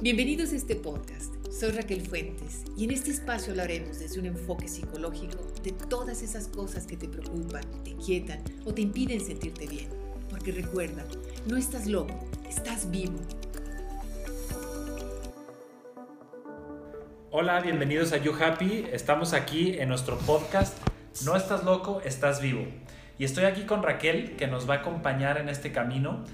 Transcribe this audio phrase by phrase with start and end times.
[0.00, 1.34] Bienvenidos a este podcast.
[1.50, 6.46] Soy Raquel Fuentes y en este espacio hablaremos desde un enfoque psicológico de todas esas
[6.46, 9.88] cosas que te preocupan, te inquietan o te impiden sentirte bien.
[10.30, 11.04] Porque recuerda,
[11.46, 12.14] no estás loco,
[12.48, 13.18] estás vivo.
[17.32, 18.86] Hola, bienvenidos a You Happy.
[18.92, 20.78] Estamos aquí en nuestro podcast
[21.24, 22.64] No estás loco, estás vivo.
[23.18, 26.24] Y estoy aquí con Raquel que nos va a acompañar en este camino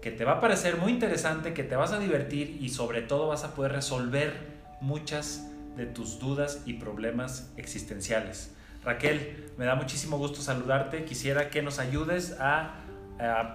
[0.00, 3.28] que te va a parecer muy interesante, que te vas a divertir y sobre todo
[3.28, 4.32] vas a poder resolver
[4.80, 8.54] muchas de tus dudas y problemas existenciales.
[8.84, 11.04] Raquel, me da muchísimo gusto saludarte.
[11.04, 12.82] Quisiera que nos ayudes a,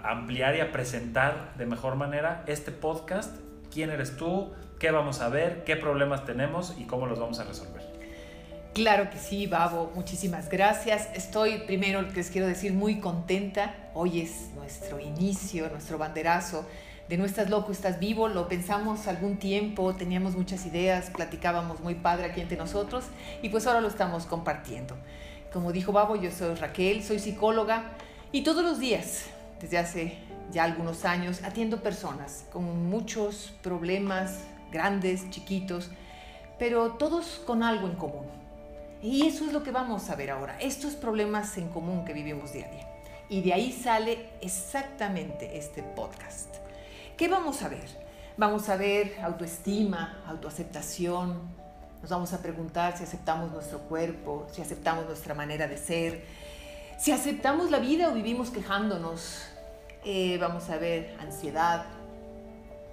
[0.04, 3.38] ampliar y a presentar de mejor manera este podcast.
[3.72, 4.52] ¿Quién eres tú?
[4.80, 5.64] ¿Qué vamos a ver?
[5.64, 6.76] ¿Qué problemas tenemos?
[6.78, 8.01] ¿Y cómo los vamos a resolver?
[8.73, 11.09] Claro que sí, Babo, muchísimas gracias.
[11.13, 13.75] Estoy primero, les quiero decir, muy contenta.
[13.94, 16.66] Hoy es nuestro inicio, nuestro banderazo
[17.09, 18.30] de No estás loco, estás vivo.
[18.30, 23.03] Lo pensamos algún tiempo, teníamos muchas ideas, platicábamos muy padre aquí entre nosotros
[23.41, 24.95] y pues ahora lo estamos compartiendo.
[25.52, 27.91] Como dijo Babo, yo soy Raquel, soy psicóloga
[28.31, 29.25] y todos los días,
[29.59, 30.17] desde hace
[30.53, 34.39] ya algunos años, atiendo personas con muchos problemas,
[34.72, 35.89] grandes, chiquitos,
[36.58, 38.41] pero todos con algo en común
[39.02, 42.53] y eso es lo que vamos a ver ahora, estos problemas en común que vivimos
[42.53, 42.88] día a día.
[43.30, 46.55] Y de ahí sale exactamente este podcast.
[47.17, 47.88] ¿Qué vamos a ver?
[48.38, 51.39] Vamos a ver autoestima, autoaceptación.
[52.02, 56.25] Nos vamos a preguntar si aceptamos nuestro cuerpo, si aceptamos nuestra manera de ser,
[56.99, 59.44] si aceptamos la vida o vivimos quejándonos.
[60.03, 61.85] Eh, vamos a ver ansiedad,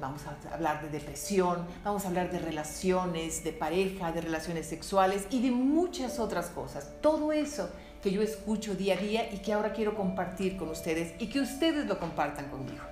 [0.01, 5.27] Vamos a hablar de depresión, vamos a hablar de relaciones, de pareja, de relaciones sexuales
[5.31, 6.93] y de muchas otras cosas.
[7.01, 7.69] Todo eso
[8.03, 11.41] que yo escucho día a día y que ahora quiero compartir con ustedes y que
[11.41, 12.85] ustedes lo compartan conmigo.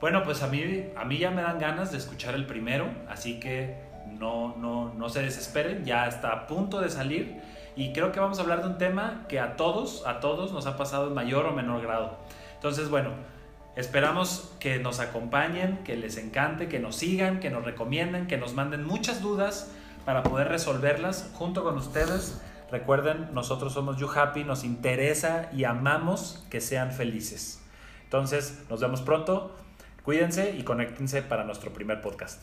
[0.00, 3.40] Bueno, pues a mí, a mí ya me dan ganas de escuchar el primero, así
[3.40, 7.40] que no, no, no se desesperen, ya está a punto de salir
[7.74, 10.66] y creo que vamos a hablar de un tema que a todos, a todos nos
[10.66, 12.18] ha pasado en mayor o menor grado.
[12.54, 13.10] Entonces, bueno,
[13.74, 18.52] Esperamos que nos acompañen, que les encante, que nos sigan, que nos recomienden, que nos
[18.52, 19.70] manden muchas dudas
[20.04, 22.42] para poder resolverlas junto con ustedes.
[22.70, 27.62] Recuerden, nosotros somos You Happy, nos interesa y amamos que sean felices.
[28.04, 29.54] Entonces, nos vemos pronto.
[30.02, 32.42] Cuídense y conéctense para nuestro primer podcast.